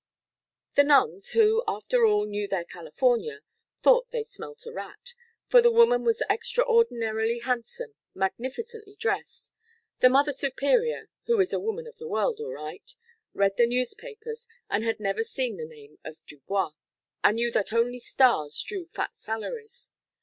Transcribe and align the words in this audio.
"The 0.73 0.83
nuns, 0.83 1.29
who, 1.33 1.63
after 1.67 2.07
all, 2.07 2.25
knew 2.25 2.47
their 2.47 2.63
California, 2.65 3.41
thought 3.83 4.09
they 4.09 4.23
smelt 4.23 4.65
a 4.65 4.71
rat, 4.71 5.13
for 5.47 5.61
the 5.61 5.69
woman 5.69 6.03
was 6.03 6.23
extraordinarily 6.27 7.37
handsome, 7.37 7.93
magnificently 8.15 8.95
dressed; 8.95 9.53
the 9.99 10.09
Mother 10.09 10.33
Superior 10.33 11.07
who 11.27 11.39
is 11.39 11.53
a 11.53 11.59
woman 11.59 11.85
of 11.85 11.97
the 11.97 12.07
world, 12.07 12.39
all 12.39 12.49
right 12.51 12.95
read 13.35 13.57
the 13.57 13.67
newspapers, 13.67 14.47
and 14.71 14.83
had 14.83 14.99
never 14.99 15.21
seen 15.23 15.57
the 15.57 15.65
name 15.67 15.99
of 16.03 16.25
Dubois 16.25 16.71
and 17.23 17.35
knew 17.35 17.51
that 17.51 17.71
only 17.71 17.99
stars 17.99 18.59
drew 18.63 18.87
fat 18.87 19.15
salaries. 19.15 19.91